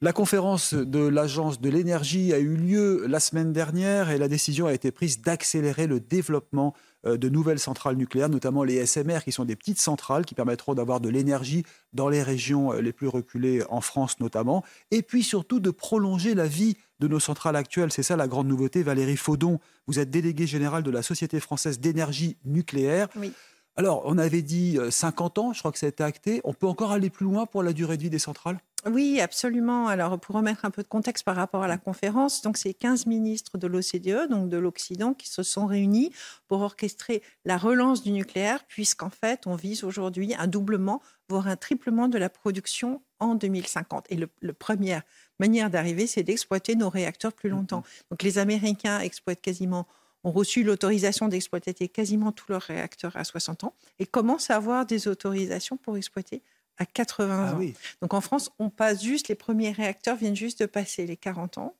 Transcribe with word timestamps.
La 0.00 0.12
conférence 0.12 0.74
de 0.74 0.98
l'Agence 0.98 1.60
de 1.60 1.70
l'énergie 1.70 2.32
a 2.32 2.38
eu 2.38 2.56
lieu 2.56 3.06
la 3.06 3.20
semaine 3.20 3.52
dernière 3.52 4.10
et 4.10 4.18
la 4.18 4.28
décision 4.28 4.66
a 4.66 4.74
été 4.74 4.90
prise 4.90 5.22
d'accélérer 5.22 5.86
le 5.86 6.00
développement 6.00 6.74
euh, 7.06 7.16
de 7.16 7.28
nouvelles 7.28 7.60
centrales 7.60 7.96
nucléaires, 7.96 8.28
notamment 8.28 8.64
les 8.64 8.84
SMR, 8.84 9.20
qui 9.24 9.30
sont 9.30 9.44
des 9.44 9.56
petites 9.56 9.80
centrales 9.80 10.24
qui 10.24 10.34
permettront 10.34 10.74
d'avoir 10.74 11.00
de 11.00 11.08
l'énergie 11.08 11.64
dans 11.92 12.08
les 12.08 12.22
régions 12.22 12.72
euh, 12.72 12.80
les 12.80 12.92
plus 12.92 13.06
reculées, 13.06 13.62
en 13.70 13.80
France 13.80 14.18
notamment, 14.20 14.64
et 14.90 15.02
puis 15.02 15.22
surtout 15.22 15.60
de 15.60 15.70
prolonger 15.70 16.34
la 16.34 16.48
vie 16.48 16.76
de 16.98 17.06
nos 17.06 17.20
centrales 17.20 17.56
actuelles. 17.56 17.92
C'est 17.92 18.02
ça 18.02 18.16
la 18.16 18.26
grande 18.26 18.48
nouveauté. 18.48 18.82
Valérie 18.82 19.16
Faudon, 19.16 19.60
vous 19.86 20.00
êtes 20.00 20.10
déléguée 20.10 20.46
générale 20.46 20.82
de 20.82 20.90
la 20.90 21.02
Société 21.02 21.38
française 21.40 21.78
d'énergie 21.78 22.36
nucléaire. 22.44 23.08
Oui. 23.16 23.32
Alors, 23.76 24.02
on 24.04 24.18
avait 24.18 24.42
dit 24.42 24.78
50 24.90 25.38
euh, 25.38 25.40
ans, 25.40 25.52
je 25.52 25.60
crois 25.60 25.72
que 25.72 25.78
ça 25.78 25.86
a 25.86 25.88
été 25.88 26.04
acté. 26.04 26.40
On 26.44 26.52
peut 26.52 26.66
encore 26.66 26.92
aller 26.92 27.10
plus 27.10 27.24
loin 27.24 27.46
pour 27.46 27.62
la 27.62 27.72
durée 27.72 27.96
de 27.96 28.02
vie 28.02 28.10
des 28.10 28.18
centrales? 28.18 28.58
Oui, 28.90 29.20
absolument. 29.20 29.88
Alors, 29.88 30.18
pour 30.20 30.34
remettre 30.36 30.64
un 30.64 30.70
peu 30.70 30.82
de 30.82 30.88
contexte 30.88 31.24
par 31.24 31.36
rapport 31.36 31.62
à 31.62 31.68
la 31.68 31.78
conférence, 31.78 32.42
donc 32.42 32.56
c'est 32.56 32.74
15 32.74 33.06
ministres 33.06 33.56
de 33.56 33.66
l'OCDE, 33.66 34.28
donc 34.28 34.48
de 34.48 34.56
l'Occident, 34.56 35.14
qui 35.14 35.28
se 35.28 35.42
sont 35.42 35.66
réunis 35.66 36.12
pour 36.48 36.60
orchestrer 36.60 37.22
la 37.44 37.56
relance 37.56 38.02
du 38.02 38.12
nucléaire, 38.12 38.64
puisqu'en 38.66 39.10
fait, 39.10 39.46
on 39.46 39.56
vise 39.56 39.84
aujourd'hui 39.84 40.34
un 40.38 40.46
doublement, 40.46 41.00
voire 41.28 41.48
un 41.48 41.56
triplement 41.56 42.08
de 42.08 42.18
la 42.18 42.28
production 42.28 43.02
en 43.20 43.34
2050. 43.34 44.06
Et 44.10 44.18
la 44.42 44.52
première 44.52 45.02
manière 45.38 45.70
d'arriver, 45.70 46.06
c'est 46.06 46.22
d'exploiter 46.22 46.76
nos 46.76 46.90
réacteurs 46.90 47.32
plus 47.32 47.48
longtemps. 47.48 47.84
Donc, 48.10 48.22
les 48.22 48.38
Américains 48.38 49.00
exploitent 49.00 49.40
quasiment 49.40 49.86
ont 50.24 50.32
reçu 50.32 50.64
l'autorisation 50.64 51.28
d'exploiter 51.28 51.88
quasiment 51.88 52.32
tous 52.32 52.50
leurs 52.50 52.62
réacteurs 52.62 53.14
à 53.16 53.24
60 53.24 53.64
ans 53.64 53.74
et 53.98 54.06
commencent 54.06 54.50
à 54.50 54.56
avoir 54.56 54.86
des 54.86 55.06
autorisations 55.06 55.76
pour 55.76 55.96
exploiter 55.96 56.42
à 56.78 56.86
80 56.86 57.48
ah 57.48 57.54
ans. 57.54 57.60
Donc 58.02 58.14
en 58.14 58.20
France, 58.20 58.50
on 58.58 58.70
passe 58.70 59.02
juste, 59.02 59.28
les 59.28 59.34
premiers 59.34 59.72
réacteurs 59.72 60.16
viennent 60.16 60.36
juste 60.36 60.60
de 60.60 60.66
passer 60.66 61.06
les 61.06 61.16
40 61.16 61.58
ans. 61.58 61.74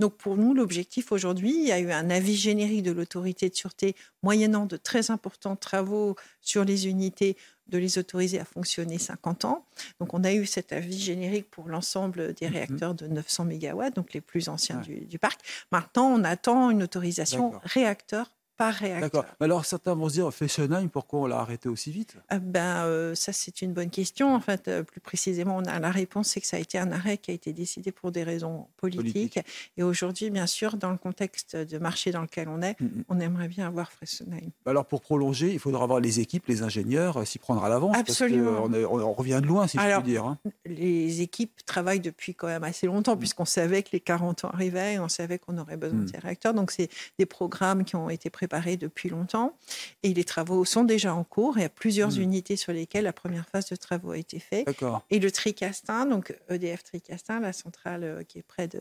Donc 0.00 0.16
pour 0.16 0.36
nous, 0.36 0.54
l'objectif 0.54 1.12
aujourd'hui, 1.12 1.54
il 1.54 1.64
y 1.64 1.72
a 1.72 1.80
eu 1.80 1.90
un 1.90 2.10
avis 2.10 2.36
générique 2.36 2.82
de 2.82 2.92
l'autorité 2.92 3.48
de 3.48 3.54
sûreté 3.54 3.96
moyennant 4.22 4.66
de 4.66 4.76
très 4.76 5.10
importants 5.10 5.56
travaux 5.56 6.16
sur 6.40 6.64
les 6.64 6.86
unités 6.88 7.36
de 7.68 7.78
les 7.78 7.98
autoriser 7.98 8.38
à 8.38 8.44
fonctionner 8.44 8.98
50 8.98 9.44
ans. 9.44 9.64
Donc 9.98 10.14
on 10.14 10.22
a 10.22 10.32
eu 10.32 10.46
cet 10.46 10.72
avis 10.72 10.98
générique 10.98 11.50
pour 11.50 11.68
l'ensemble 11.68 12.32
des 12.34 12.46
mhm. 12.46 12.54
réacteurs 12.54 12.94
de 12.94 13.08
900 13.08 13.46
MW, 13.46 13.90
donc 13.94 14.12
les 14.12 14.20
plus 14.20 14.48
anciens 14.48 14.80
du, 14.80 15.00
du, 15.00 15.18
parc. 15.18 15.40
Maintenant, 15.72 16.06
on 16.06 16.22
attend 16.22 16.70
une 16.70 16.82
autorisation 16.82 17.54
réacteur 17.64 18.30
D'accord. 18.58 19.24
Mais 19.40 19.44
alors 19.44 19.64
certains 19.64 19.94
vont 19.94 20.08
se 20.08 20.14
dire, 20.14 20.32
Fessenheim, 20.32 20.88
pourquoi 20.88 21.20
on 21.20 21.26
l'a 21.26 21.38
arrêté 21.38 21.68
aussi 21.68 21.90
vite? 21.90 22.16
Ah 22.28 22.38
ben, 22.38 22.84
euh, 22.84 23.14
Ça, 23.14 23.32
c'est 23.32 23.62
une 23.62 23.72
bonne 23.72 23.90
question. 23.90 24.34
En 24.34 24.40
fait, 24.40 24.68
euh, 24.68 24.82
plus 24.82 25.00
précisément, 25.00 25.56
on 25.56 25.64
a, 25.64 25.78
la 25.78 25.90
réponse, 25.90 26.28
c'est 26.28 26.40
que 26.40 26.46
ça 26.46 26.56
a 26.56 26.60
été 26.60 26.78
un 26.78 26.90
arrêt 26.90 27.18
qui 27.18 27.30
a 27.30 27.34
été 27.34 27.52
décidé 27.52 27.92
pour 27.92 28.12
des 28.12 28.22
raisons 28.22 28.66
politiques. 28.76 29.38
Et 29.76 29.82
aujourd'hui, 29.82 30.30
bien 30.30 30.46
sûr, 30.46 30.76
dans 30.76 30.90
le 30.90 30.96
contexte 30.96 31.56
de 31.56 31.78
marché 31.78 32.12
dans 32.12 32.22
lequel 32.22 32.48
on 32.48 32.62
est, 32.62 32.80
mm, 32.80 33.04
on 33.08 33.20
aimerait 33.20 33.48
bien 33.48 33.66
avoir 33.66 33.92
Fessenheim. 33.92 34.50
Alors 34.64 34.86
pour 34.86 35.00
prolonger, 35.00 35.52
il 35.52 35.58
faudra 35.58 35.84
avoir 35.84 36.00
les 36.00 36.20
équipes, 36.20 36.46
les 36.46 36.62
ingénieurs, 36.62 37.18
euh, 37.18 37.24
s'y 37.24 37.38
prendre 37.38 37.62
à 37.62 37.68
l'avance. 37.68 37.96
Absolument. 37.96 38.68
Parce 38.68 38.84
on, 38.90 39.00
on, 39.00 39.12
revient 39.12 39.40
de 39.42 39.46
loin, 39.46 39.66
si 39.66 39.78
je 39.78 39.94
puis 40.00 40.02
dire. 40.02 40.24
Hein. 40.24 40.38
Les 40.68 41.20
équipes 41.20 41.64
travaillent 41.66 42.00
depuis 42.00 42.34
quand 42.34 42.46
même 42.46 42.64
assez 42.64 42.86
longtemps, 42.86 43.16
mm. 43.16 43.18
puisqu'on 43.18 43.44
savait 43.44 43.82
que 43.82 43.90
les 43.92 44.00
40 44.00 44.44
ans 44.44 44.50
arrivaient 44.50 44.94
et 44.94 44.98
on 44.98 45.08
savait 45.08 45.38
qu'on 45.38 45.58
aurait 45.58 45.76
besoin 45.76 46.00
de 46.00 46.08
ces 46.08 46.18
réacteurs. 46.18 46.54
Donc, 46.54 46.70
c'est 46.70 46.88
des 47.18 47.26
programmes 47.26 47.84
qui 47.84 47.96
ont 47.96 48.10
été 48.10 48.30
préparés 48.30 48.76
depuis 48.76 49.08
longtemps 49.08 49.56
et 50.02 50.12
les 50.14 50.24
travaux 50.24 50.64
sont 50.64 50.84
déjà 50.84 51.14
en 51.14 51.24
cours. 51.24 51.58
Il 51.58 51.62
y 51.62 51.64
a 51.64 51.68
plusieurs 51.68 52.12
hmm. 52.12 52.20
unités 52.20 52.56
sur 52.56 52.72
lesquelles 52.72 53.04
la 53.04 53.12
première 53.12 53.48
phase 53.48 53.68
de 53.68 53.76
travaux 53.76 54.12
a 54.12 54.18
été 54.18 54.38
faite. 54.38 54.68
Et 55.10 55.18
le 55.18 55.30
Tricastin, 55.30 56.06
donc 56.06 56.36
EDF 56.48 56.84
Tricastin, 56.84 57.40
la 57.40 57.52
centrale 57.52 58.04
euh, 58.04 58.22
qui 58.22 58.38
est 58.38 58.42
près 58.42 58.68
de, 58.68 58.80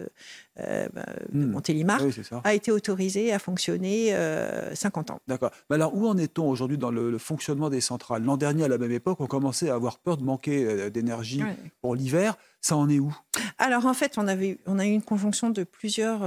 euh, 0.60 0.88
bah. 0.94 1.06
Montélimar, 1.32 2.02
a 2.44 2.54
été 2.54 2.72
autorisée 2.72 3.34
à 3.34 3.40
fonctionner 3.40 4.10
50 4.74 5.10
euh, 5.10 5.14
ans. 5.14 5.20
D'accord. 5.28 5.52
Mais 5.70 5.76
alors, 5.76 5.96
où 5.96 6.08
en 6.08 6.18
est-on 6.18 6.50
aujourd'hui 6.50 6.78
dans 6.78 6.92
le, 6.92 7.18
fonctionnement 7.18 7.70
des 7.70 7.82
centrales? 7.82 8.24
L'an 8.24 8.38
dernier, 8.38 8.64
à 8.64 8.68
la 8.68 8.78
même 8.78 8.92
époque, 8.92 9.20
on 9.22 9.28
commençait 9.28 9.70
à 9.70 9.76
avoir 9.76 10.00
peur 10.00 10.18
de 10.18 10.24
manquer 10.24 10.90
d'énergie 10.90 11.42
pour 11.86 11.96
l'hiver. 11.96 12.36
Ça 12.62 12.76
en 12.76 12.90
est 12.90 12.98
où? 12.98 13.16
Alors, 13.60 13.86
en 13.86 13.94
fait, 13.94 14.18
on, 14.18 14.28
avait, 14.28 14.58
on 14.66 14.80
a 14.80 14.88
eu 14.88 14.92
une 14.92 15.04
conjonction 15.04 15.52
de 15.52 15.64
plusieurs 15.64 16.24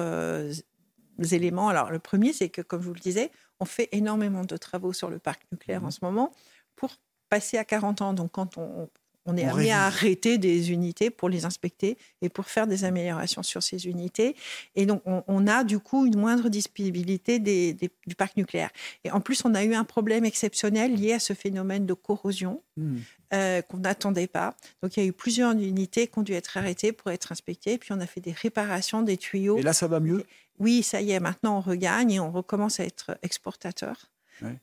éléments. 1.32 1.68
Alors, 1.68 1.90
le 1.90 1.98
premier, 1.98 2.32
c'est 2.32 2.48
que, 2.48 2.62
comme 2.62 2.80
je 2.80 2.86
vous 2.86 2.94
le 2.94 3.00
disais, 3.00 3.32
on 3.58 3.64
fait 3.64 3.88
énormément 3.90 4.44
de 4.44 4.56
travaux 4.56 4.92
sur 4.92 5.10
le 5.10 5.18
parc 5.18 5.42
nucléaire 5.50 5.82
en 5.82 5.86
mhm. 5.86 5.90
ce 5.90 5.98
moment 6.02 6.32
pour 6.76 6.92
passer 7.28 7.58
à 7.58 7.64
40 7.64 8.02
ans. 8.02 8.12
Donc, 8.12 8.30
quand 8.30 8.56
on, 8.56 8.88
est 9.36 9.44
amené 9.44 9.72
à 9.72 9.84
arrêter 9.84 10.38
des 10.38 10.72
unités 10.72 11.10
pour 11.10 11.28
les 11.28 11.44
inspecter 11.44 11.98
et 12.22 12.28
pour 12.28 12.46
faire 12.46 12.66
des 12.66 12.84
améliorations 12.84 13.42
sur 13.42 13.62
ces 13.62 13.86
unités. 13.86 14.36
Et 14.76 14.86
donc, 14.86 15.02
on, 15.04 15.46
a 15.46 15.64
du 15.64 15.78
coup 15.78 16.06
une 16.06 16.18
moindre 16.18 16.48
disponibilité 16.48 17.38
du 17.38 18.14
parc 18.16 18.36
nucléaire. 18.36 18.70
Et 19.04 19.10
en 19.10 19.20
plus, 19.20 19.44
on 19.44 19.54
a 19.54 19.64
eu 19.64 19.74
un 19.74 19.84
problème 19.84 20.24
exceptionnel 20.24 20.94
lié 20.94 21.14
à 21.14 21.18
ce 21.18 21.32
phénomène 21.32 21.86
de 21.86 21.94
corrosion. 21.94 22.62
Hmm. 22.76 22.98
Euh, 23.34 23.60
qu'on 23.60 23.76
n'attendait 23.76 24.26
pas. 24.26 24.56
Donc 24.82 24.96
il 24.96 25.02
y 25.02 25.06
a 25.06 25.06
eu 25.06 25.12
plusieurs 25.12 25.52
unités 25.52 26.06
qui 26.06 26.18
ont 26.18 26.22
dû 26.22 26.32
être 26.32 26.56
arrêtées 26.56 26.92
pour 26.92 27.10
être 27.10 27.30
inspectées. 27.30 27.76
Puis 27.76 27.92
on 27.92 28.00
a 28.00 28.06
fait 28.06 28.22
des 28.22 28.32
réparations 28.32 29.02
des 29.02 29.18
tuyaux. 29.18 29.58
Et 29.58 29.62
là, 29.62 29.74
ça 29.74 29.86
va 29.86 30.00
mieux? 30.00 30.24
Oui, 30.58 30.82
ça 30.82 31.02
y 31.02 31.10
est, 31.10 31.20
maintenant 31.20 31.58
on 31.58 31.60
regagne 31.60 32.12
et 32.12 32.20
on 32.20 32.30
recommence 32.30 32.80
à 32.80 32.84
être 32.84 33.18
exportateur. 33.22 34.10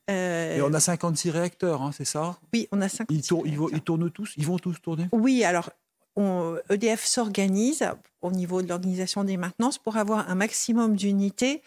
Euh, 0.09 0.57
et 0.57 0.61
on 0.61 0.73
a 0.73 0.79
56 0.79 1.29
réacteurs, 1.31 1.81
hein, 1.81 1.91
c'est 1.91 2.05
ça? 2.05 2.37
Oui, 2.53 2.67
on 2.71 2.81
a 2.81 2.89
56 2.89 3.17
ils, 3.17 3.27
tournent, 3.27 3.69
ils, 3.73 3.81
tournent 3.81 4.09
tous? 4.09 4.33
Ils 4.37 4.45
vont 4.45 4.57
tous 4.57 4.81
tourner? 4.81 5.07
Oui, 5.11 5.43
alors 5.43 5.69
EDF 6.69 7.03
s'organise 7.03 7.85
au 8.21 8.31
niveau 8.31 8.61
de 8.61 8.69
l'organisation 8.69 9.23
des 9.23 9.37
maintenances 9.37 9.77
pour 9.77 9.97
avoir 9.97 10.29
un 10.29 10.35
maximum 10.35 10.95
d'unités 10.95 11.61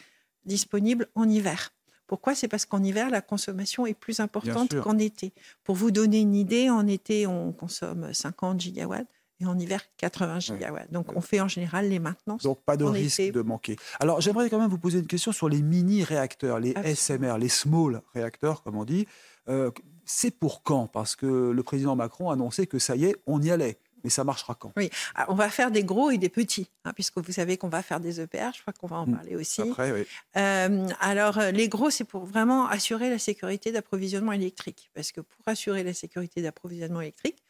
disponibles 0.46 1.06
en 1.14 1.28
hiver. 1.28 1.70
Pourquoi? 2.06 2.34
C'est 2.34 2.48
parce 2.48 2.64
qu'en 2.64 2.82
hiver, 2.82 3.10
la 3.10 3.20
consommation 3.20 3.84
est 3.84 3.94
plus 3.94 4.20
importante 4.20 4.74
qu'en 4.80 4.96
été. 4.96 5.32
Pour 5.62 5.76
vous 5.76 5.90
donner 5.90 6.20
une 6.20 6.34
idée, 6.34 6.70
en 6.70 6.86
été, 6.86 7.26
on 7.26 7.52
consomme 7.52 8.12
50 8.14 8.58
gigawatts 8.58 9.06
et 9.40 9.46
en 9.46 9.58
hiver 9.58 9.80
80 9.98 10.40
gigawatts. 10.40 10.90
Donc 10.90 11.14
on 11.16 11.20
fait 11.20 11.40
en 11.40 11.48
général 11.48 11.88
les 11.88 11.98
maintenances. 11.98 12.42
Donc 12.42 12.62
pas 12.62 12.76
de 12.76 12.84
risque 12.84 13.32
de 13.32 13.42
manquer. 13.42 13.76
Alors 14.00 14.20
j'aimerais 14.20 14.50
quand 14.50 14.58
même 14.58 14.70
vous 14.70 14.78
poser 14.78 14.98
une 14.98 15.06
question 15.06 15.32
sur 15.32 15.48
les 15.48 15.62
mini-réacteurs, 15.62 16.60
les 16.60 16.74
SMR, 16.94 17.38
les 17.38 17.48
small 17.48 18.02
réacteurs 18.14 18.62
comme 18.62 18.76
on 18.76 18.84
dit. 18.84 19.06
Euh, 19.48 19.70
c'est 20.04 20.30
pour 20.30 20.62
quand? 20.62 20.86
Parce 20.86 21.16
que 21.16 21.50
le 21.50 21.62
président 21.62 21.94
Macron 21.94 22.30
a 22.30 22.32
annoncé 22.32 22.66
que 22.66 22.78
ça 22.78 22.96
y 22.96 23.04
est, 23.04 23.16
on 23.26 23.40
y 23.42 23.50
allait. 23.50 23.78
Mais 24.04 24.10
ça 24.10 24.24
marchera 24.24 24.54
quand? 24.54 24.72
Oui, 24.76 24.90
ah, 25.16 25.26
on 25.28 25.34
va 25.34 25.50
faire 25.50 25.70
des 25.70 25.82
gros 25.82 26.10
et 26.10 26.18
des 26.18 26.28
petits, 26.28 26.70
hein, 26.84 26.92
puisque 26.94 27.18
vous 27.18 27.32
savez 27.32 27.56
qu'on 27.56 27.68
va 27.68 27.82
faire 27.82 27.98
des 28.00 28.20
EPR, 28.20 28.50
je 28.54 28.62
crois 28.62 28.72
qu'on 28.72 28.86
va 28.86 28.96
en 28.98 29.06
hmm. 29.06 29.14
parler 29.16 29.36
aussi. 29.36 29.60
Après, 29.62 29.92
oui. 29.92 30.06
Euh, 30.36 30.88
alors, 31.00 31.38
euh, 31.38 31.50
les 31.50 31.68
gros, 31.68 31.90
c'est 31.90 32.04
pour 32.04 32.24
vraiment 32.24 32.68
assurer 32.68 33.10
la 33.10 33.18
sécurité 33.18 33.72
d'approvisionnement 33.72 34.32
électrique. 34.32 34.90
Parce 34.94 35.10
que 35.10 35.20
pour 35.20 35.42
assurer 35.46 35.82
la 35.82 35.94
sécurité 35.94 36.42
d'approvisionnement 36.42 37.00
électrique, 37.00 37.42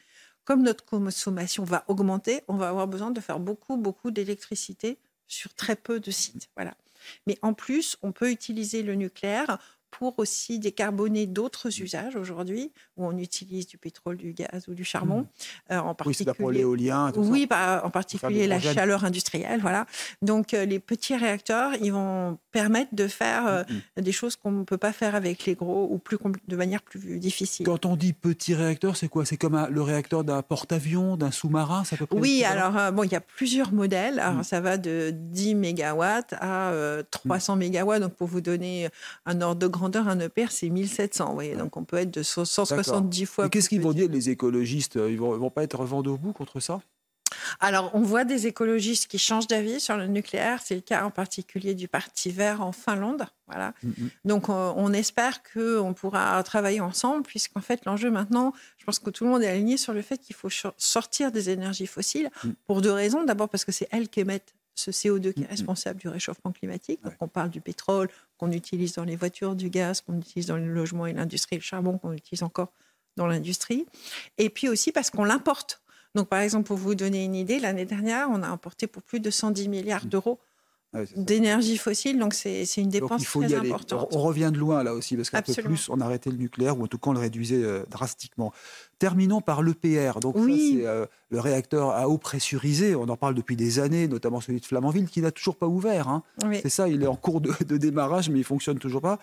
comme 0.48 0.62
notre 0.62 0.86
consommation 0.86 1.62
va 1.62 1.84
augmenter, 1.88 2.40
on 2.48 2.56
va 2.56 2.70
avoir 2.70 2.88
besoin 2.88 3.10
de 3.10 3.20
faire 3.20 3.38
beaucoup, 3.38 3.76
beaucoup 3.76 4.10
d'électricité 4.10 4.98
sur 5.26 5.52
très 5.52 5.76
peu 5.76 6.00
de 6.00 6.10
sites. 6.10 6.48
Voilà. 6.56 6.74
Mais 7.26 7.38
en 7.42 7.52
plus, 7.52 7.98
on 8.00 8.12
peut 8.12 8.30
utiliser 8.30 8.82
le 8.82 8.94
nucléaire 8.94 9.58
pour 9.90 10.18
aussi 10.18 10.58
décarboner 10.58 11.26
d'autres 11.26 11.68
mmh. 11.68 11.82
usages 11.82 12.16
aujourd'hui, 12.16 12.72
où 12.96 13.06
on 13.06 13.16
utilise 13.16 13.66
du 13.66 13.78
pétrole, 13.78 14.16
du 14.16 14.32
gaz 14.32 14.68
ou 14.68 14.74
du 14.74 14.84
charbon. 14.84 15.20
Mmh. 15.20 15.72
Euh, 15.72 15.78
en 15.78 15.94
particulier, 15.94 16.30
oui, 16.30 16.36
pour 16.36 16.50
l'éolien. 16.50 17.12
Oui, 17.16 17.46
bah, 17.46 17.82
en 17.84 17.90
particulier 17.90 18.46
la 18.46 18.60
chaleur 18.60 19.04
industrielle. 19.04 19.60
Voilà. 19.60 19.86
Donc, 20.22 20.54
euh, 20.54 20.64
les 20.64 20.78
petits 20.78 21.16
réacteurs, 21.16 21.72
ils 21.80 21.92
vont 21.92 22.38
permettre 22.52 22.94
de 22.94 23.08
faire 23.08 23.46
euh, 23.46 23.62
mmh, 23.96 24.02
des 24.02 24.12
choses 24.12 24.36
qu'on 24.36 24.50
ne 24.50 24.64
peut 24.64 24.78
pas 24.78 24.92
faire 24.92 25.14
avec 25.14 25.46
les 25.46 25.54
gros 25.54 25.88
ou 25.90 25.98
plus 25.98 26.18
de 26.46 26.56
manière 26.56 26.82
plus 26.82 27.18
difficile. 27.18 27.66
Quand 27.66 27.86
on 27.86 27.96
dit 27.96 28.12
petit 28.12 28.54
réacteur, 28.54 28.96
c'est 28.96 29.08
quoi? 29.08 29.24
C'est 29.24 29.36
comme 29.36 29.68
le 29.70 29.82
réacteur 29.82 30.24
d'un 30.24 30.42
porte-avions, 30.42 31.16
d'un 31.16 31.30
sous-marin 31.30 31.84
ça 31.84 31.96
peut 31.96 32.06
Oui, 32.10 32.44
alors, 32.44 32.92
bon, 32.92 33.04
il 33.04 33.12
y 33.12 33.16
a 33.16 33.20
plusieurs 33.20 33.72
modèles. 33.72 34.20
Alors, 34.20 34.44
ça 34.44 34.60
va 34.60 34.76
de 34.76 35.12
10 35.14 35.54
mégawatts 35.54 36.34
à 36.40 36.72
300 37.10 37.56
mégawatts. 37.56 38.00
Donc, 38.00 38.14
pour 38.14 38.28
vous 38.28 38.40
donner 38.40 38.88
un 39.26 39.40
ordre 39.40 39.60
de 39.60 39.66
grandeur, 39.66 39.77
un 39.82 40.20
EPR, 40.20 40.50
c'est 40.50 40.68
1700. 40.68 41.26
Vous 41.26 41.34
voyez, 41.34 41.56
donc 41.56 41.76
on 41.76 41.84
peut 41.84 41.96
être 41.96 42.10
de 42.10 42.22
170 42.22 43.26
fois. 43.26 43.46
Et 43.46 43.50
qu'est-ce 43.50 43.68
qu'ils 43.68 43.80
vont 43.80 43.92
dire 43.92 44.08
les 44.10 44.30
écologistes? 44.30 44.96
Ils 44.96 45.18
vont, 45.18 45.36
vont 45.36 45.50
pas 45.50 45.62
être 45.62 45.84
vent 45.84 46.02
debout 46.02 46.32
contre 46.32 46.60
ça? 46.60 46.80
Alors, 47.60 47.90
on 47.94 48.00
voit 48.00 48.24
des 48.24 48.46
écologistes 48.46 49.06
qui 49.06 49.18
changent 49.18 49.46
d'avis 49.46 49.80
sur 49.80 49.96
le 49.96 50.06
nucléaire. 50.06 50.60
C'est 50.64 50.74
le 50.74 50.80
cas 50.80 51.04
en 51.04 51.10
particulier 51.10 51.74
du 51.74 51.88
Parti 51.88 52.30
vert 52.30 52.62
en 52.62 52.72
Finlande. 52.72 53.26
Voilà. 53.46 53.74
Mm, 53.82 53.88
mm. 53.88 54.10
Donc, 54.24 54.48
on, 54.48 54.92
espère 54.92 55.42
qu'on 55.42 55.94
pourra 55.94 56.42
travailler 56.42 56.80
ensemble, 56.80 57.22
puisqu'en 57.22 57.60
fait, 57.60 57.84
l'enjeu 57.84 58.10
maintenant, 58.10 58.52
je 58.78 58.84
pense 58.84 58.98
que 58.98 59.10
tout 59.10 59.24
le 59.24 59.30
monde 59.30 59.42
est 59.42 59.48
aligné 59.48 59.76
sur 59.76 59.92
le 59.92 60.02
fait 60.02 60.18
qu'il 60.18 60.36
faut 60.36 60.50
sortir 60.76 61.32
des 61.32 61.50
énergies 61.50 61.86
fossiles 61.86 62.30
mm. 62.44 62.50
pour 62.66 62.80
deux 62.80 62.92
raisons. 62.92 63.24
D'abord, 63.24 63.48
parce 63.48 63.64
que 63.64 63.72
c'est 63.72 63.88
elles 63.90 64.08
qui 64.08 64.20
émettent 64.20 64.54
ce 64.78 64.92
CO2 64.92 65.32
qui 65.32 65.42
est 65.42 65.46
responsable 65.46 65.98
du 65.98 66.08
réchauffement 66.08 66.52
climatique. 66.52 67.02
Donc, 67.02 67.14
on 67.20 67.26
parle 67.26 67.50
du 67.50 67.60
pétrole 67.60 68.08
qu'on 68.36 68.52
utilise 68.52 68.92
dans 68.92 69.04
les 69.04 69.16
voitures, 69.16 69.56
du 69.56 69.70
gaz 69.70 70.00
qu'on 70.00 70.18
utilise 70.18 70.46
dans 70.46 70.56
les 70.56 70.66
logements 70.66 71.06
et 71.06 71.12
l'industrie, 71.12 71.56
le 71.56 71.62
charbon 71.62 71.98
qu'on 71.98 72.12
utilise 72.12 72.44
encore 72.44 72.72
dans 73.16 73.26
l'industrie. 73.26 73.86
Et 74.38 74.50
puis 74.50 74.68
aussi 74.68 74.92
parce 74.92 75.10
qu'on 75.10 75.24
l'importe. 75.24 75.82
Donc, 76.14 76.28
par 76.28 76.38
exemple, 76.40 76.68
pour 76.68 76.76
vous 76.76 76.94
donner 76.94 77.24
une 77.24 77.34
idée, 77.34 77.58
l'année 77.58 77.86
dernière, 77.86 78.28
on 78.30 78.42
a 78.42 78.48
importé 78.48 78.86
pour 78.86 79.02
plus 79.02 79.18
de 79.18 79.30
110 79.30 79.68
milliards 79.68 80.04
mmh. 80.04 80.08
d'euros 80.08 80.38
d'énergie 81.16 81.76
fossile. 81.76 82.18
Donc, 82.18 82.34
c'est 82.34 82.64
une 82.76 82.88
dépense 82.88 83.24
très 83.24 83.54
importante. 83.54 84.08
On 84.12 84.22
revient 84.22 84.50
de 84.52 84.58
loin 84.58 84.82
là 84.82 84.94
aussi, 84.94 85.16
parce 85.16 85.30
qu'un 85.30 85.42
peu 85.42 85.54
plus, 85.54 85.88
on 85.88 86.00
a 86.00 86.04
arrêté 86.04 86.30
le 86.30 86.36
nucléaire, 86.36 86.78
ou 86.78 86.84
en 86.84 86.86
tout 86.86 86.98
cas, 86.98 87.10
on 87.10 87.14
le 87.14 87.20
réduisait 87.20 87.62
euh, 87.62 87.84
drastiquement. 87.90 88.52
Terminons 88.98 89.40
par 89.40 89.62
l'EPR. 89.62 90.18
Donc, 90.20 90.36
c'est 90.36 90.86
euh, 90.86 91.06
le 91.30 91.40
réacteur 91.40 91.90
à 91.90 92.08
eau 92.08 92.18
pressurisée. 92.18 92.94
On 92.94 93.08
en 93.08 93.16
parle 93.16 93.34
depuis 93.34 93.54
des 93.54 93.78
années, 93.78 94.08
notamment 94.08 94.40
celui 94.40 94.60
de 94.60 94.66
Flamanville, 94.66 95.08
qui 95.08 95.20
n'a 95.20 95.30
toujours 95.30 95.56
pas 95.56 95.66
ouvert. 95.66 96.08
Hein. 96.08 96.22
C'est 96.54 96.68
ça, 96.68 96.88
il 96.88 97.02
est 97.02 97.06
en 97.06 97.16
cours 97.16 97.40
de, 97.40 97.76
démarrage, 97.76 98.30
mais 98.30 98.38
il 98.38 98.44
fonctionne 98.44 98.78
toujours 98.78 99.02
pas. 99.02 99.18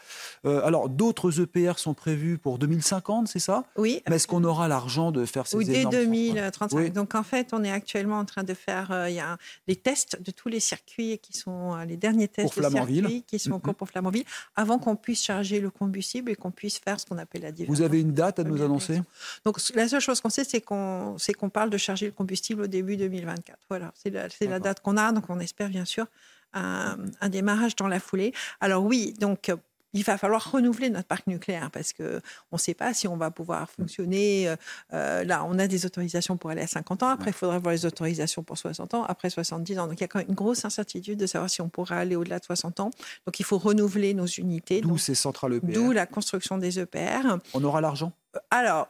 Euh, 0.45 0.65
alors, 0.65 0.87
d'autres 0.87 1.41
EPR 1.41 1.77
sont 1.77 1.93
prévus 1.93 2.37
pour 2.37 2.57
2050, 2.57 3.27
c'est 3.27 3.39
ça? 3.39 3.65
Oui. 3.75 4.01
Mais 4.07 4.15
est-ce 4.15 4.27
qu'on 4.27 4.43
aura 4.43 4.67
l'argent 4.67 5.11
de 5.11 5.25
faire 5.25 5.47
ces 5.47 5.57
Oui, 5.57 5.65
dès 5.65 5.85
2035. 5.85 6.93
Donc, 6.93 7.15
en 7.15 7.23
fait, 7.23 7.49
on 7.51 7.63
est 7.63 7.71
actuellement 7.71 8.19
en 8.19 8.25
train 8.25 8.43
de 8.43 8.53
faire 8.53 8.91
euh, 8.91 9.09
il 9.09 9.15
y 9.15 9.19
a 9.19 9.37
les 9.67 9.75
tests 9.75 10.21
de 10.21 10.31
tous 10.31 10.47
les 10.47 10.59
circuits 10.59 11.17
qui 11.17 11.37
sont 11.37 11.75
les 11.87 11.97
derniers 11.97 12.27
tests 12.27 12.53
pour 12.53 12.63
de 12.63 12.69
circuits 12.69 13.23
qui 13.27 13.39
sont 13.39 13.51
encore 13.51 13.75
pour 13.75 13.89
Flamanville, 13.89 14.25
avant 14.55 14.79
qu'on 14.79 14.95
puisse 14.95 15.23
charger 15.23 15.59
le 15.59 15.69
combustible 15.69 16.31
et 16.31 16.35
qu'on 16.35 16.51
puisse 16.51 16.79
faire 16.79 16.99
ce 16.99 17.05
qu'on 17.05 17.17
appelle 17.17 17.41
la 17.41 17.51
diversion. 17.51 17.73
Vous 17.73 17.81
avez 17.81 17.99
une 17.99 18.13
date 18.13 18.39
à 18.39 18.43
nous 18.43 18.61
annoncer? 18.61 19.01
Donc, 19.43 19.59
la 19.73 19.87
seule 19.87 20.01
chose 20.01 20.21
qu'on 20.21 20.29
sait, 20.29 20.43
c'est 20.43 20.61
qu'on 20.61 21.49
parle 21.51 21.69
de 21.69 21.77
charger 21.77 22.05
le 22.05 22.11
combustible 22.11 22.63
au 22.63 22.67
début 22.67 22.97
2024. 22.97 23.57
Voilà, 23.69 23.91
c'est 23.95 24.09
la, 24.09 24.27
la, 24.41 24.59
date 24.59 24.81
qu'on 24.81 24.97
a. 24.97 25.11
Donc, 25.11 25.25
on 25.29 25.39
espère 25.39 25.69
bien 25.69 25.85
sûr 25.85 26.07
un, 26.55 27.29
démarrage 27.29 27.75
dans 27.75 27.87
la 27.87 27.99
foulée. 27.99 28.33
Alors 28.61 28.83
oui, 28.83 29.13
donc 29.19 29.51
il 29.93 30.03
va 30.03 30.17
falloir 30.17 30.51
renouveler 30.51 30.89
notre 30.89 31.07
parc 31.07 31.25
nucléaire 31.25 31.71
parce 31.71 31.93
que 31.93 32.21
on 32.51 32.57
ne 32.57 32.59
sait 32.59 32.73
pas 32.73 32.93
si 32.93 33.07
on 33.07 33.15
va 33.15 33.31
pouvoir 33.31 33.69
fonctionner. 33.69 34.49
Euh, 34.49 34.55
euh, 34.93 35.23
là, 35.23 35.45
on 35.45 35.57
a 35.57 35.67
des 35.67 35.85
autorisations 35.85 36.35
pour 36.35 36.49
aller 36.49 36.61
à 36.61 36.67
50 36.67 37.03
ans. 37.03 37.07
Après, 37.07 37.31
il 37.31 37.33
faudra 37.33 37.55
avoir 37.55 37.73
les 37.73 37.85
autorisations 37.85 38.43
pour 38.43 38.57
60 38.57 38.93
ans. 38.93 39.03
Après, 39.05 39.29
70 39.29 39.79
ans. 39.79 39.87
Donc, 39.87 39.97
il 39.99 40.01
y 40.01 40.03
a 40.03 40.07
quand 40.07 40.19
même 40.19 40.27
une 40.27 40.35
grosse 40.35 40.65
incertitude 40.65 41.17
de 41.17 41.25
savoir 41.25 41.49
si 41.49 41.61
on 41.61 41.69
pourra 41.69 41.95
aller 41.95 42.17
au-delà 42.17 42.39
de 42.39 42.43
60 42.43 42.81
ans. 42.81 42.91
Donc, 43.25 43.39
il 43.39 43.45
faut 43.45 43.57
renouveler 43.57 44.13
nos 44.13 44.25
unités. 44.25 44.81
D'où 44.81 44.97
ces 44.97 45.15
centrales 45.15 45.53
EPR. 45.53 45.67
D'où 45.71 45.91
la 45.93 46.05
construction 46.05 46.57
des 46.57 46.77
EPR. 46.77 47.37
On 47.53 47.63
aura 47.63 47.79
l'argent? 47.79 48.11
Alors, 48.51 48.89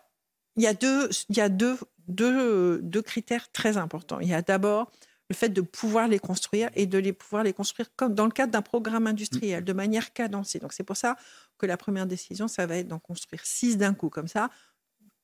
il 0.56 0.64
y 0.64 0.68
a 0.68 1.50
deux, 1.50 3.02
critères 3.02 3.52
très 3.52 3.78
importants. 3.78 4.20
Il 4.20 4.28
y 4.28 4.34
a 4.34 4.42
d'abord 4.42 4.92
le 5.30 5.36
fait 5.36 5.50
de 5.50 5.62
pouvoir 5.62 6.08
les 6.08 6.20
construire 6.20 6.70
et 6.76 6.86
de 6.86 6.98
les 6.98 7.14
pouvoir 7.14 7.44
les 7.44 7.54
construire 7.54 7.90
comme 7.96 8.14
dans 8.14 8.26
le 8.26 8.32
cadre 8.32 8.52
d'un 8.52 8.62
programme 8.62 9.08
industriel, 9.08 9.64
de 9.64 9.74
manière 9.74 10.14
cadencée. 10.14 10.60
Donc 10.60 10.72
c'est 10.72 10.84
pour 10.84 10.98
ça 10.98 11.18
que 11.58 11.66
la 11.66 11.78
première 11.78 12.06
décision, 12.06 12.48
ça 12.48 12.68
va 12.68 12.78
être 12.78 12.88
d'en 12.88 13.00
construire 13.00 13.44
six 13.44 13.78
d'un 13.78 13.94
coup, 13.94 14.10
comme 14.10 14.28
ça. 14.28 14.50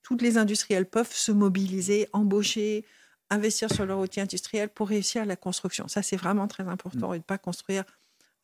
Toutes 0.01 0.24
les 0.24 0.38
industriels 0.38 0.88
peuvent 0.88 1.13
se 1.13 1.31
mobiliser, 1.31 2.10
embaucher, 2.13 2.84
investir 3.30 3.72
sur 3.72 3.86
leur 3.86 4.00
outil 4.00 4.19
industriel 4.19 4.69
pour 4.69 4.89
réussir 4.89 5.25
la 5.25 5.36
construction. 5.36 5.88
Ça, 5.88 6.01
c'est 6.01 6.18
vraiment 6.18 6.48
très 6.48 6.68
important 6.68 7.13
et 7.13 7.18
de 7.18 7.24
ne 7.24 7.25
pas 7.25 7.38
construire 7.38 7.84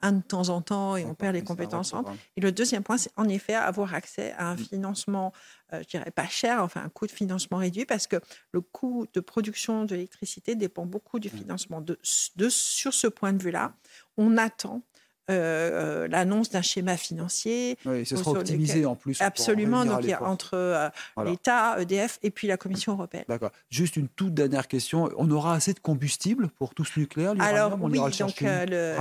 un 0.02 0.14
de 0.14 0.22
temps 0.22 0.50
en 0.50 0.62
temps 0.62 0.96
et 0.96 1.06
on 1.06 1.16
perd 1.16 1.34
les 1.36 1.44
compétences. 1.44 1.94
Et 2.36 2.42
le 2.42 2.52
deuxième 2.52 2.84
point, 2.84 2.98
c'est 2.98 3.12
en 3.16 3.28
effet 3.28 3.54
avoir 3.54 3.94
accès 3.94 4.34
à 4.34 4.50
un 4.50 4.56
mmh. 4.56 4.58
financement, 4.58 5.34
euh, 5.74 5.82
je 5.82 5.88
dirais 5.88 6.12
pas 6.12 6.28
cher, 6.28 6.64
enfin 6.64 6.84
un 6.84 6.90
coût 6.90 7.08
de 7.08 7.12
financement 7.12 7.58
réduit, 7.58 7.86
parce 7.86 8.08
que 8.08 8.18
le 8.52 8.62
coût 8.62 9.08
de 9.14 9.20
production 9.20 9.86
de 9.86 9.96
l'électricité 9.96 10.56
dépend 10.56 10.86
beaucoup 10.86 11.20
du 11.20 11.30
mmh. 11.30 11.38
financement. 11.38 11.82
De, 11.82 12.00
de, 12.36 12.50
sur 12.50 12.94
ce 12.94 13.08
point 13.08 13.34
de 13.34 13.42
vue-là, 13.42 13.74
on 14.18 14.38
attend 14.38 14.82
euh, 15.30 15.34
euh, 15.34 16.08
l'annonce 16.08 16.50
d'un 16.50 16.62
schéma 16.62 16.96
financier. 16.96 17.78
Oui, 17.86 18.06
ce 18.06 18.16
sera 18.16 18.32
optimisé 18.32 18.86
en 18.86 18.96
plus. 18.96 19.22
Absolument, 19.22 19.84
donc 19.84 20.00
il 20.04 20.10
y 20.10 20.14
a 20.14 20.24
entre 20.24 20.52
euh, 20.54 20.90
l'État, 21.26 21.82
EDF 21.82 22.20
et 22.24 22.32
puis 22.32 22.48
la 22.48 22.56
Commission 22.56 22.94
européenne. 22.94 23.26
D'accord. 23.28 23.52
Juste 23.70 23.98
une 23.98 24.08
toute 24.08 24.34
dernière 24.34 24.70
question. 24.70 25.10
On 25.18 25.30
aura 25.30 25.54
assez 25.56 25.74
de 25.74 25.80
combustible 25.80 26.48
pour 26.58 26.74
tout 26.74 26.86
ce 26.86 27.00
nucléaire 27.00 27.34
Alors 27.40 27.78
on 27.82 27.90
oui, 27.90 28.00
donc 28.20 28.40
le, 28.42 28.96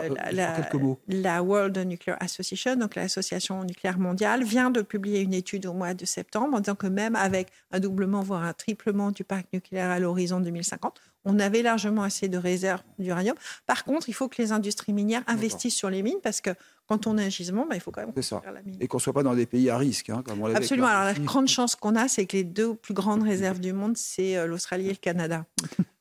la, 1.09 1.43
World 1.43 1.79
Nuclear 1.79 2.17
Association, 2.21 2.75
donc 2.75 2.97
l'association 2.97 3.63
nucléaire 3.63 3.99
mondiale, 3.99 4.43
vient 4.43 4.71
de 4.71 4.83
publier 4.83 5.21
une 5.21 5.35
étude 5.35 5.67
au 5.67 5.75
mois 5.75 5.95
de 5.95 6.05
septembre 6.05 6.57
en 6.57 6.61
disant 6.61 6.75
que 6.75 6.89
même 6.89 7.15
avec 7.15 7.49
un 7.71 7.79
doublement, 7.79 8.23
voire 8.23 8.43
un 8.43 8.53
triplement 8.53 9.13
du 9.13 9.23
parc 9.23 9.47
nucléaire 9.53 9.91
à 9.91 10.01
l'horizon 10.01 10.41
2050, 10.41 11.01
on 11.27 11.39
avait 11.39 11.63
largement 11.63 12.03
assez 12.03 12.29
de 12.29 12.39
réserves 12.39 12.83
d'uranium. 12.99 13.37
Par 13.67 13.85
contre, 13.85 14.09
il 14.09 14.13
faut 14.13 14.29
que 14.29 14.41
les 14.41 14.53
industries 14.53 14.93
minières 14.93 15.23
investissent 15.27 15.75
sur 15.75 15.91
les 15.91 16.03
mines 16.03 16.21
parce 16.23 16.41
que 16.41 16.51
quand 16.89 17.09
on 17.09 17.19
a 17.19 17.23
un 17.23 17.29
gisement, 17.29 17.67
bah, 17.69 17.75
il 17.75 17.81
faut 17.81 17.91
quand 17.91 18.03
même 18.03 18.13
construire 18.13 18.53
la 18.53 18.63
mine. 18.63 18.77
Et 18.81 18.87
qu'on 18.87 18.99
ne 18.99 19.03
soit 19.03 19.13
pas 19.13 19.25
dans 19.25 19.35
des 19.35 19.47
pays 19.47 19.69
à 19.71 19.77
risque. 19.77 20.09
Hein, 20.09 20.23
comme 20.25 20.41
on 20.41 20.55
Absolument. 20.55 20.87
Alors, 20.87 21.05
la 21.05 21.15
grande 21.15 21.49
chance 21.49 21.75
qu'on 21.75 21.97
a, 21.97 22.07
c'est 22.07 22.27
que 22.27 22.37
les 22.37 22.45
deux 22.45 22.75
plus 22.75 22.95
grandes 22.95 23.25
réserves 23.25 23.59
du 23.59 23.73
monde, 23.73 23.97
c'est 23.97 24.37
euh, 24.37 24.47
l'Australie 24.47 24.87
et 24.87 24.91
le 24.91 24.97
Canada. 24.97 25.45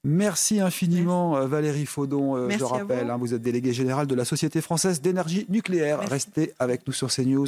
Merci 0.04 0.60
infiniment, 0.60 1.38
euh, 1.38 1.48
Valérie 1.48 1.88
Faudon. 1.88 2.36
Euh, 2.36 2.50
je 2.52 2.64
rappelle, 2.64 3.06
vous. 3.06 3.12
Hein, 3.12 3.18
vous 3.18 3.34
êtes 3.34 3.42
déléguée 3.42 3.74
générale 3.74 4.06
de 4.06 4.14
la 4.14 4.26
Société 4.26 4.62
française 4.62 5.02
d'énergie 5.02 5.48
nucléaire. 5.50 6.08
Restez 6.08 6.54
avec 6.60 6.86
nous 6.86 6.94
sur 6.94 7.12
CNews. 7.12 7.48